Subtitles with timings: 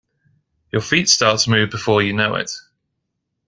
[0.73, 2.49] Your feet start to move before you know it.